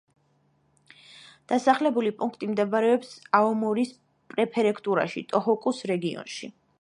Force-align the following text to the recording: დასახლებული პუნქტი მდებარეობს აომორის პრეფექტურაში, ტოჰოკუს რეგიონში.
დასახლებული 1.51 2.13
პუნქტი 2.21 2.49
მდებარეობს 2.53 3.13
აომორის 3.41 3.93
პრეფექტურაში, 4.35 5.25
ტოჰოკუს 5.35 5.85
რეგიონში. 5.93 6.55